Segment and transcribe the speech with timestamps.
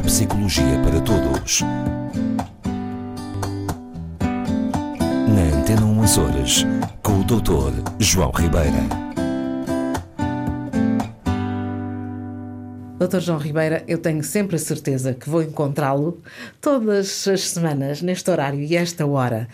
[0.00, 1.60] Neuropsicologia para Todos.
[5.28, 6.66] Na Antena 1 Horas,
[7.02, 7.82] com o Dr.
[7.98, 8.78] João Ribeira.
[12.98, 16.22] Doutor João Ribeira, eu tenho sempre a certeza que vou encontrá-lo
[16.62, 19.48] todas as semanas, neste horário e esta hora.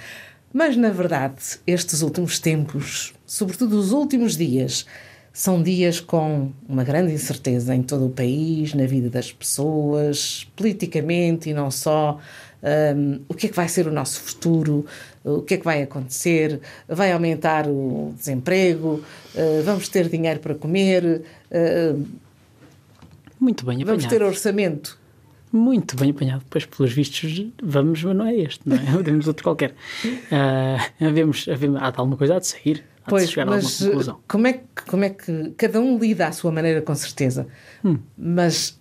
[0.53, 4.86] Mas, na verdade, estes últimos tempos, sobretudo os últimos dias,
[5.36, 11.50] são dias com uma grande incerteza em todo o país, na vida das pessoas, politicamente
[11.50, 12.18] e não só.
[12.96, 14.86] Um, o que é que vai ser o nosso futuro?
[15.22, 16.59] O que é que vai acontecer?
[16.89, 19.04] Vai aumentar o desemprego?
[19.35, 21.22] Uh, vamos ter dinheiro para comer?
[21.50, 22.03] Uh,
[23.39, 23.89] Muito bem apanhado.
[23.89, 24.98] Vamos ter orçamento?
[25.53, 26.46] Muito bem apanhado.
[26.48, 28.81] Pois, pelos vistos, vamos, mas não é este, não é?
[29.04, 29.75] Temos outro qualquer.
[30.03, 33.83] Uh, havemos, havemos, há alguma coisa a de sair pois, mas
[34.28, 37.47] como é, que, como é que cada um lida à sua maneira, com certeza,
[37.85, 37.98] hum.
[38.17, 38.79] mas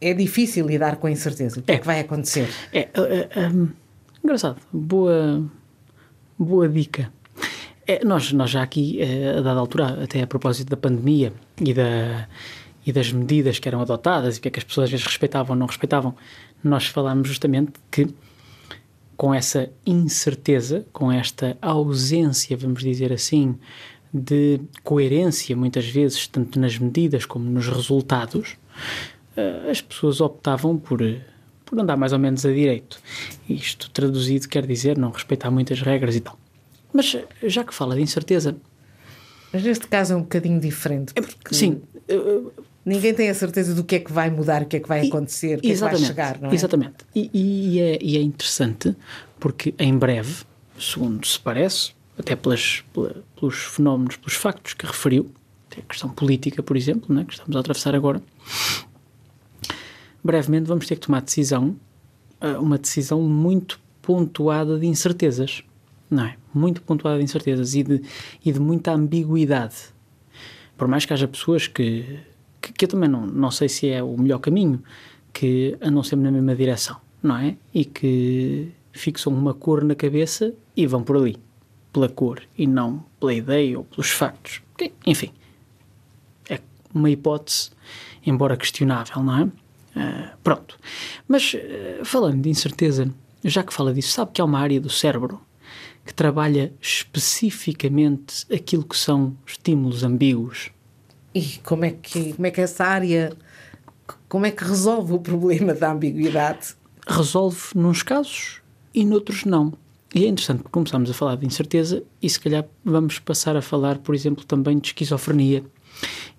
[0.00, 1.60] é difícil lidar com a incerteza.
[1.60, 2.48] O que é, é que vai acontecer?
[2.72, 3.68] É, é, é um,
[4.22, 5.44] engraçado, boa,
[6.38, 7.12] boa dica.
[7.86, 11.72] É, nós, nós já aqui, eh, a dada altura, até a propósito da pandemia e,
[11.72, 12.28] da,
[12.84, 15.06] e das medidas que eram adotadas e o que é que as pessoas às vezes
[15.06, 16.14] respeitavam ou não respeitavam,
[16.62, 18.06] nós falámos justamente que
[19.18, 23.56] com essa incerteza, com esta ausência, vamos dizer assim,
[24.14, 28.56] de coerência, muitas vezes, tanto nas medidas como nos resultados,
[29.36, 31.00] eh, as pessoas optavam por,
[31.66, 33.00] por andar mais ou menos a direito.
[33.48, 36.38] Isto traduzido quer dizer não respeitar muitas regras e tal.
[36.92, 38.56] Mas já que fala de incerteza.
[39.52, 41.12] Mas neste caso é um bocadinho diferente.
[41.16, 41.82] É porque, sim.
[42.88, 45.06] Ninguém tem a certeza do que é que vai mudar, o que é que vai
[45.06, 46.54] acontecer, o que é que vai chegar, não é?
[46.54, 46.94] Exatamente.
[47.14, 48.96] E, e, é, e é interessante
[49.38, 50.44] porque em breve,
[50.78, 52.82] segundo se parece, até pelas,
[53.38, 55.30] pelos fenómenos, pelos factos que referiu,
[55.70, 58.22] até a questão política, por exemplo, né, que estamos a atravessar agora,
[60.24, 61.76] brevemente vamos ter que tomar decisão,
[62.40, 65.62] eh, uma decisão muito pontuada de incertezas,
[66.10, 66.36] não é?
[66.54, 68.02] Muito pontuada de incertezas e de,
[68.44, 69.76] e de muita ambiguidade.
[70.76, 72.18] Por mais que haja pessoas que
[72.68, 74.82] que, que eu também não, não sei se é o melhor caminho,
[75.32, 77.56] que andam sempre na mesma direção, não é?
[77.72, 81.36] E que fixam uma cor na cabeça e vão por ali,
[81.92, 84.62] pela cor, e não pela ideia ou pelos factos.
[85.06, 85.30] Enfim,
[86.48, 86.60] é
[86.94, 87.70] uma hipótese,
[88.24, 89.44] embora questionável, não é?
[89.44, 90.78] Uh, pronto.
[91.26, 93.12] Mas, uh, falando de incerteza,
[93.44, 95.40] já que fala disso, sabe que há uma área do cérebro
[96.04, 100.70] que trabalha especificamente aquilo que são estímulos ambíguos
[101.34, 103.32] e como é que, como é que essa área,
[104.28, 106.74] como é que resolve o problema da ambiguidade?
[107.06, 108.60] Resolve nos casos
[108.94, 109.72] e noutros não.
[110.14, 113.62] E é interessante porque começamos a falar de incerteza e se calhar vamos passar a
[113.62, 115.62] falar, por exemplo, também de esquizofrenia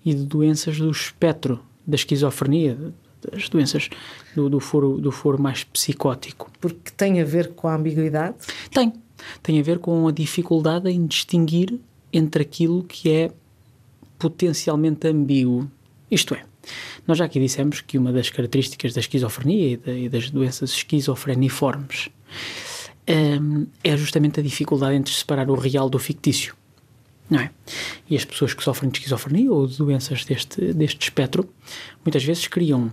[0.04, 2.92] e de doenças do espectro da esquizofrenia,
[3.30, 3.88] das doenças
[4.34, 6.50] do, do, foro, do foro mais psicótico.
[6.60, 8.36] Porque tem a ver com a ambiguidade?
[8.72, 8.92] Tem.
[9.42, 11.78] Tem a ver com a dificuldade em distinguir
[12.12, 13.30] entre aquilo que é
[14.20, 15.68] potencialmente ambíguo.
[16.10, 16.44] Isto é,
[17.06, 22.10] nós já aqui dissemos que uma das características da esquizofrenia e, das doenças esquizofreniformes
[23.08, 26.54] um, é justamente a dificuldade entre separar o real do fictício.
[27.28, 27.50] Não é?
[28.08, 31.48] E as pessoas que sofrem de esquizofrenia ou de doenças deste, deste espectro
[32.04, 32.92] muitas vezes criam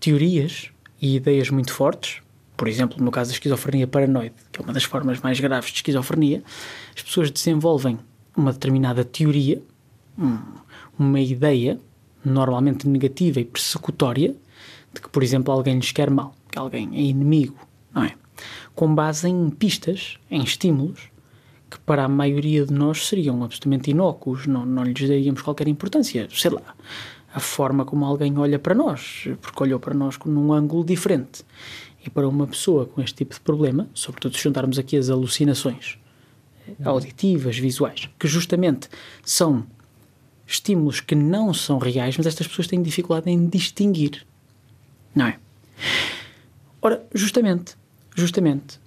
[0.00, 0.70] teorias
[1.00, 2.22] e ideias muito fortes.
[2.56, 5.76] Por exemplo, no caso da esquizofrenia paranoide, que é uma das formas mais graves de
[5.76, 6.42] esquizofrenia,
[6.94, 7.98] as pessoas desenvolvem
[8.36, 9.60] uma determinada teoria
[10.98, 11.80] uma ideia,
[12.24, 14.34] normalmente negativa e persecutória,
[14.92, 17.56] de que, por exemplo, alguém lhes quer mal, que alguém é inimigo,
[17.94, 18.14] não é?
[18.74, 21.10] Com base em pistas, em estímulos,
[21.70, 26.28] que para a maioria de nós seriam absolutamente inócuos, não, não lhes daríamos qualquer importância.
[26.30, 26.74] Sei lá,
[27.32, 31.44] a forma como alguém olha para nós, porque olhou para nós num ângulo diferente.
[32.04, 35.98] E para uma pessoa com este tipo de problema, sobretudo se juntarmos aqui as alucinações
[36.84, 38.88] auditivas, visuais, que justamente
[39.24, 39.64] são
[40.52, 44.26] estímulos que não são reais, mas estas pessoas têm dificuldade em distinguir.
[45.14, 45.38] Não é?
[46.80, 47.74] Ora, justamente,
[48.14, 48.80] justamente,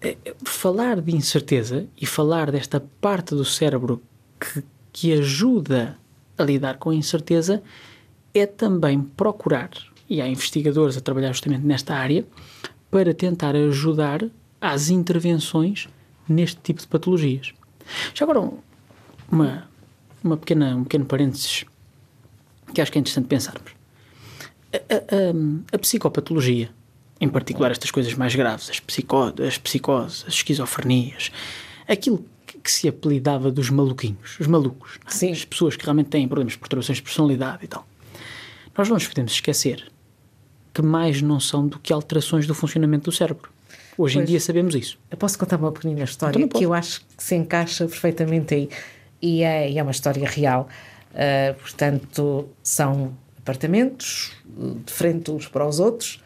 [0.00, 4.02] é, é, falar de incerteza e falar desta parte do cérebro
[4.38, 4.62] que,
[4.92, 5.98] que ajuda
[6.38, 7.62] a lidar com a incerteza
[8.32, 9.70] é também procurar,
[10.08, 12.24] e há investigadores a trabalhar justamente nesta área,
[12.90, 14.24] para tentar ajudar
[14.60, 15.88] às intervenções
[16.28, 17.52] neste tipo de patologias.
[18.14, 18.52] Já agora,
[19.30, 19.68] uma,
[20.22, 21.64] uma pequena, um pequeno parênteses
[22.72, 23.72] que acho que é interessante pensarmos.
[24.72, 26.70] A, a, a, psicopatologia,
[27.20, 31.32] em particular estas coisas mais graves, as, psico, as psicoses, as esquizofrenias,
[31.88, 32.24] aquilo
[32.62, 35.30] que, se apelidava dos maluquinhos, os malucos, é?
[35.30, 37.86] As pessoas que realmente têm problemas de perturbações de personalidade e tal.
[38.76, 39.90] Nós não nos podemos esquecer
[40.72, 43.50] que mais não são do que alterações do funcionamento do cérebro.
[43.98, 44.16] Hoje Pois.
[44.16, 44.98] em dia sabemos isso.
[45.10, 48.68] Eu posso contar uma pequenina história Então que eu acho que se encaixa perfeitamente aí.
[49.22, 50.68] E é, e é uma história real.
[51.12, 56.22] Uh, portanto, são apartamentos uh, de frente uns para os outros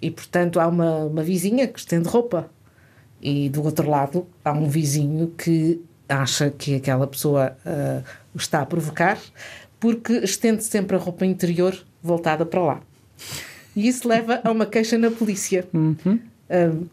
[0.00, 2.50] e, portanto, há uma, uma vizinha que estende roupa.
[3.20, 8.04] E do outro lado há um vizinho que acha que aquela pessoa uh,
[8.34, 9.18] o está a provocar
[9.80, 12.80] porque estende sempre a roupa interior voltada para lá.
[13.74, 15.66] E isso leva a uma queixa na polícia.
[15.74, 16.86] Um,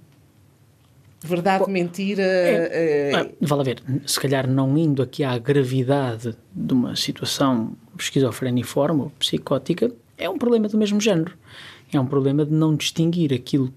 [1.27, 2.23] verdade, mentira.
[2.23, 7.73] eh, Ah, vale a ver, se calhar não indo aqui à gravidade de uma situação
[7.97, 11.33] esquizofreniforme ou psicótica, é um problema do mesmo género.
[11.91, 13.71] É um problema de não distinguir aquilo,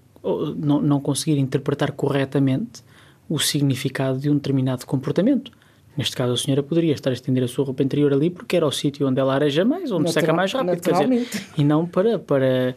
[0.57, 2.81] não, não conseguir interpretar corretamente
[3.29, 5.51] o significado de um determinado comportamento.
[5.95, 8.65] Neste caso, a senhora poderia estar a estender a sua roupa interior ali porque era
[8.65, 10.79] o sítio onde ela areja mais, onde seca mais rápido.
[10.79, 11.27] dizer,
[11.57, 12.75] e não para, para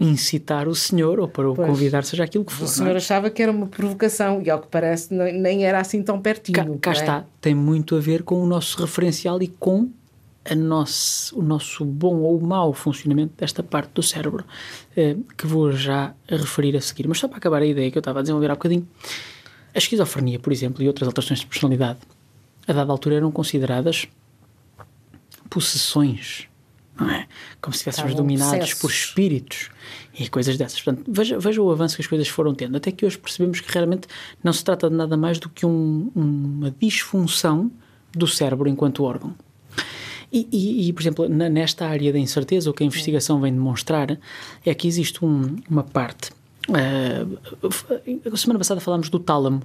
[0.00, 1.68] incitar o senhor ou para o Pois.
[1.68, 2.64] convidar, seja aquilo que for.
[2.64, 2.74] O não é?
[2.74, 6.78] senhor achava que era uma provocação e, ao que parece, nem, era assim tão pertinho.
[6.78, 6.94] Cá, cá é?
[6.94, 9.90] está, tem muito a ver com o nosso referencial e com
[10.56, 14.44] nosso, o nosso bom ou mau funcionamento desta parte do cérebro,
[14.96, 17.06] eh, que vou já referir a seguir.
[17.06, 18.88] Mas só para acabar a ideia que eu estava a desenvolver há bocadinho,
[19.74, 22.00] a esquizofrenia, por exemplo, e outras alterações de personalidade,
[22.66, 24.08] a dada altura eram consideradas
[25.48, 26.48] possessões,
[27.00, 27.26] não é?
[27.60, 29.06] Como se estivéssemos Estavam dominados por possessos.
[29.08, 29.70] espíritos
[30.18, 30.80] e coisas dessas.
[30.82, 33.72] Portanto, veja, veja o avanço que as coisas foram tendo, até que hoje percebemos que
[33.72, 34.06] realmente
[34.44, 37.70] não se trata de nada mais do que um- uma disfunção
[38.12, 39.34] do cérebro enquanto órgão.
[40.32, 44.16] E, e- e, por exemplo, nesta área da incerteza, o que a investigação vem demonstrar
[44.64, 46.30] é que existe um- uma parte.
[48.32, 49.62] a semana passada falámos do tálamo,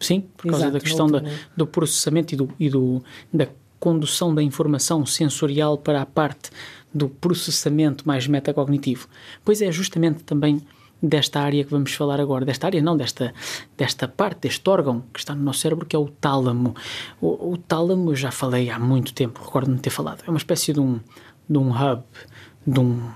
[0.00, 1.22] sim, por causa Exato, da questão da,
[1.56, 3.02] do processamento e, do, e do-
[3.32, 6.50] da condução da informação sensorial para a parte
[6.92, 9.08] do processamento mais metacognitivo.
[9.44, 10.62] Pois é justamente também
[11.02, 13.32] desta área que vamos falar agora, desta área não, desta,
[13.76, 16.74] desta parte, deste órgão que está no nosso cérebro, que é o tálamo.
[17.20, 20.38] O, o tálamo, eu já falei há muito tempo, recordo-me de ter falado, é uma
[20.38, 20.98] espécie de um,
[21.48, 22.02] de um hub,
[22.66, 23.10] de um,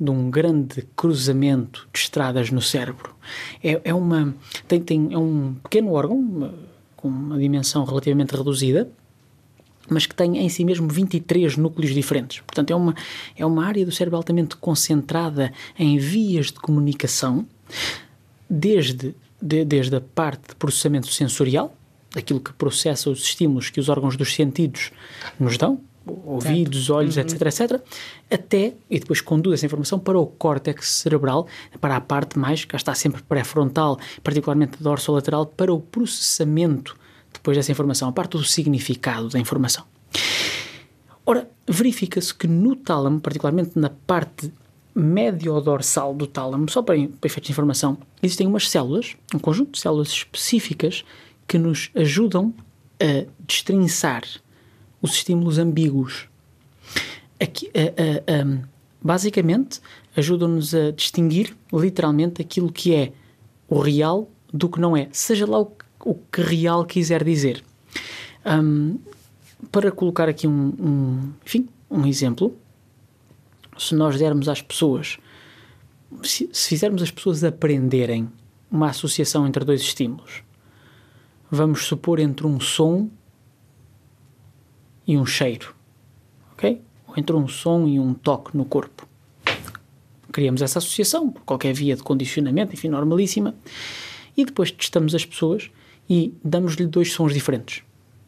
[0.00, 3.14] de um grande cruzamento de estradas no cérebro.
[3.62, 4.34] É, é, uma,
[4.66, 6.52] tem, tem, é um pequeno órgão
[6.96, 8.90] com uma dimensão relativamente reduzida,
[9.88, 12.40] mas que tem em si mesmo 23 núcleos diferentes.
[12.40, 12.94] Portanto, é uma,
[13.36, 17.46] é uma área do cérebro altamente concentrada em vias de comunicação,
[18.48, 21.76] desde, de- desde a parte de processamento sensorial,
[22.14, 24.90] aquilo que processa os estímulos que os órgãos dos sentidos
[25.38, 25.80] nos dão,
[26.24, 27.80] ouvidos, olhos, etc, etc,
[28.30, 31.48] até, e depois conduz essa informação para o córtex cerebral,
[31.80, 36.96] para a parte mais, cá está sempre pré-frontal, particularmente dorsolateral, para o processamento
[37.38, 39.84] depois dessa informação, a parte do significado da informação.
[41.24, 44.52] Ora, verifica-se que no tálamo, particularmente na parte
[44.94, 49.80] médio-dorsal do tálamo, só para, para efeitos de informação, existem umas células, um conjunto de
[49.80, 51.04] células específicas
[51.46, 52.54] que nos ajudam
[53.00, 54.22] a destrinçar
[55.02, 56.28] os estímulos ambíguos.
[57.40, 58.66] Aqui, a- a- a-
[59.02, 59.80] basicamente,
[60.16, 63.12] ajudam-nos a distinguir literalmente aquilo que é
[63.68, 67.64] o real do que não é, seja lá o, que- o que real quiser dizer.
[68.46, 68.98] Hum,
[69.72, 72.56] para colocar aqui um, um- enfim, um exemplo,
[73.76, 75.18] se nós dermos às pessoas,
[76.22, 78.28] se, se fizermos as pessoas aprenderem
[78.70, 80.44] uma associação entre dois estímulos,
[81.50, 83.10] vamos supor entre um som
[85.06, 85.74] e um cheiro,
[86.52, 86.80] ok?
[87.08, 89.08] Ou entre um som e um toque no corpo.
[90.32, 93.54] Criamos essa associação, por qualquer via de condicionamento, enfim, normalíssima,
[94.36, 95.70] e depois testamos as pessoas
[96.08, 97.82] e damos-lhe dois sons diferentes.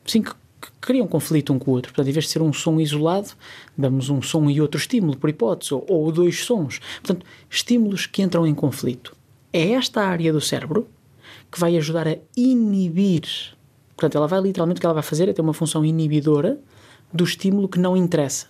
[0.05, 1.93] Sim, que, que criam conflito um com o outro.
[1.93, 3.31] Portanto, em vez de ser um som isolado,
[3.77, 6.81] damos um som e outro estímulo, por hipótese, ou, ou dois sons.
[7.03, 9.17] Portanto, estímulos que entram em conflito.
[9.53, 10.89] É esta área do cérebro
[11.51, 13.23] que vai ajudar a inibir.
[13.97, 16.59] Portanto, ela vai literalmente, o que ela vai fazer é ter uma função inibidora
[17.13, 18.47] do estímulo que não interessa,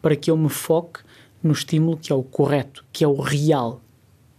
[0.00, 1.00] para que eu me foque
[1.42, 3.80] no estímulo que é o correto, que é o real.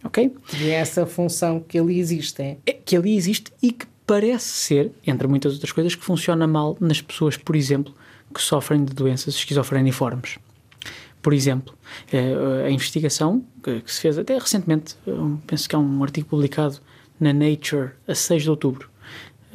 [0.04, 0.36] Ok?
[0.60, 2.42] E é essa função que ali existe.
[2.42, 2.58] É?
[2.66, 6.76] é que ali existe e que parece ser, entre muitas outras coisas, que funciona mal
[6.82, 7.94] nas pessoas, por exemplo,
[8.34, 10.38] que sofrem de doenças esquizofreniformes.
[11.22, 11.74] Por exemplo,
[12.12, 15.12] eh, a investigação que se fez até recentemente, eh,
[15.48, 16.80] penso que há um artigo publicado
[17.22, 18.90] na Nature a 6 de outubro,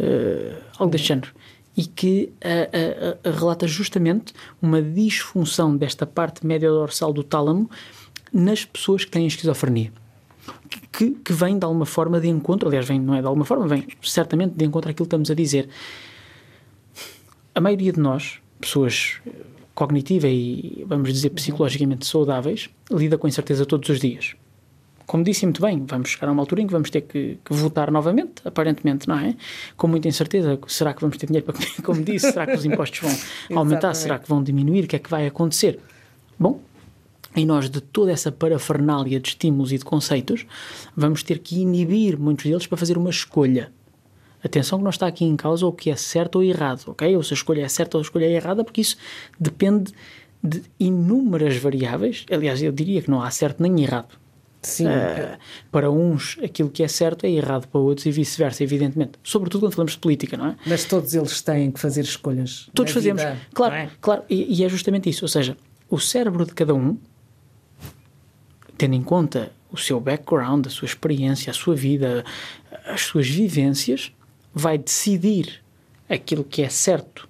[0.01, 1.33] eh, algo deste género,
[1.77, 4.33] e que eh, eh, eh, relata justamente
[4.63, 7.71] uma disfunção desta parte média dorsal do tálamo
[8.33, 9.93] nas pessoas que têm esquizofrenia
[10.97, 13.67] que, que vem de alguma forma de encontro, aliás, vem, não é de alguma forma,
[13.67, 15.69] vem certamente de encontro àquilo que estamos a dizer.
[17.55, 19.21] A maioria de nós, pessoas
[19.75, 24.35] cognitiva e, vamos dizer, psicologicamente saudáveis, lida com incerteza todos os dias.
[25.07, 27.55] Como disse muito bem, vamos chegar a uma altura em que vamos ter que, que,
[27.55, 29.37] votar novamente, aparentemente, não é?
[29.77, 30.59] Com muita incerteza.
[30.67, 31.71] Será que vamos ter dinheiro para comer?
[31.85, 33.01] Como disse, será que os impostos
[33.51, 33.95] vão aumentar?
[33.95, 34.85] será que vão diminuir?
[34.85, 35.79] O que é que vai acontecer?
[36.39, 36.61] Bom,
[37.37, 40.47] e nós, de toda essa parafernália de estímulos e de conceitos,
[40.97, 43.71] vamos ter que inibir muitos deles para fazer uma escolha.
[44.43, 47.15] Atenção que não está aqui em causa o que é certo ou errado, ok?
[47.17, 48.97] Ou se a escolha é certa ou a escolha é errada, porque isso
[49.39, 49.93] depende
[50.43, 52.25] de inúmeras variáveis.
[52.31, 54.19] Aliás, eu diria que não há certo nem errado.
[54.63, 54.87] Sim.
[54.87, 55.39] Uh,
[55.71, 59.13] para uns, aquilo que é certo é errado para outros e vice-versa, evidentemente.
[59.23, 60.57] Sobretudo quando falamos de política, não é?
[60.67, 62.69] Mas todos eles têm que fazer escolhas.
[62.75, 63.91] Todos fazemos, vida, claro, é?
[64.01, 64.23] claro.
[64.29, 65.25] E, e é justamente isso.
[65.25, 65.57] Ou seja,
[65.89, 66.99] o cérebro de cada um,
[68.77, 72.25] tendo em conta o seu background, a sua experiência, a sua vida,
[72.87, 74.13] as suas vivências,
[74.55, 75.63] vai decidir
[76.09, 77.29] aquilo que é certo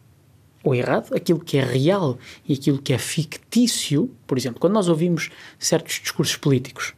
[0.63, 4.11] ou errado, aquilo que é real e aquilo que é fictício.
[4.27, 6.95] Por exemplo, quando nós ouvimos certos discursos políticos,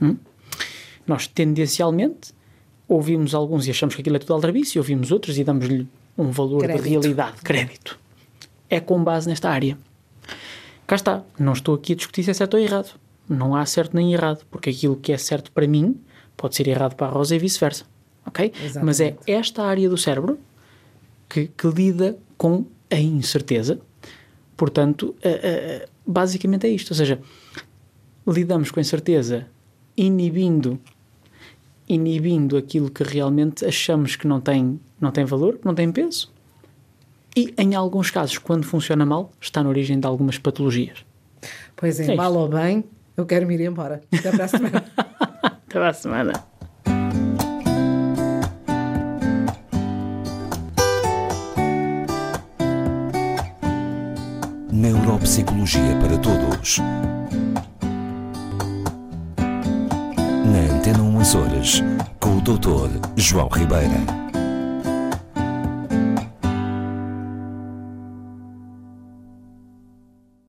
[0.00, 0.16] hum,
[1.06, 2.32] nós tendencialmente
[2.86, 5.86] ouvimos alguns e achamos que aquilo é tudo aldrabice, e ouvimos outros e damos-lhe
[6.18, 6.82] um valor crédito.
[6.82, 7.98] de realidade, crédito.
[8.68, 9.78] É com base nesta área.
[10.86, 12.98] Cá está, não estou aqui a discutir se é certo ou errado.
[13.30, 15.98] Não há certo nem errado, porque aquilo que é certo para mim
[16.36, 17.84] pode ser errado para a Rosa e vice-versa
[18.30, 18.52] ok?
[18.54, 18.84] Exatamente.
[18.84, 20.38] Mas é esta área do cérebro
[21.28, 23.80] que, que lida com a incerteza.
[24.56, 26.90] Portanto, uh, uh, basicamente é isto.
[26.90, 27.20] Ou seja,
[28.26, 29.46] lidamos com a incerteza
[29.96, 30.80] inibindo
[31.88, 36.32] inibindo aquilo que realmente achamos que não tem, não tem valor, não tem peso.
[37.36, 41.04] E, em alguns casos, quando funciona mal, está na origem de algumas patologias.
[41.74, 42.84] Pois é, é mal ou bem,
[43.20, 44.00] eu quero me ir embora.
[44.12, 44.84] Até para a semana.
[44.96, 46.32] Até para a semana.
[54.72, 56.78] Neuropsicologia para Todos.
[60.46, 61.82] Na Antena 1 Açores,
[62.18, 62.88] com o Dr.
[63.16, 64.19] João Ribeira.